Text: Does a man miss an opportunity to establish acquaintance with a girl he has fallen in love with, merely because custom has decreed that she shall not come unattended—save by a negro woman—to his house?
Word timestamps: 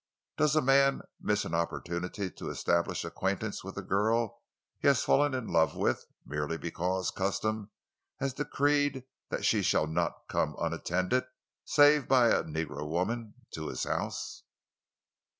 Does 0.35 0.55
a 0.55 0.63
man 0.63 1.03
miss 1.19 1.45
an 1.45 1.53
opportunity 1.53 2.31
to 2.31 2.49
establish 2.49 3.05
acquaintance 3.05 3.63
with 3.63 3.77
a 3.77 3.83
girl 3.83 4.41
he 4.79 4.87
has 4.87 5.03
fallen 5.03 5.35
in 5.35 5.45
love 5.53 5.75
with, 5.75 6.07
merely 6.25 6.57
because 6.57 7.11
custom 7.11 7.69
has 8.17 8.33
decreed 8.33 9.03
that 9.29 9.45
she 9.45 9.61
shall 9.61 9.85
not 9.85 10.23
come 10.27 10.55
unattended—save 10.59 12.07
by 12.07 12.29
a 12.29 12.41
negro 12.43 12.89
woman—to 12.89 13.67
his 13.67 13.83
house? 13.83 14.41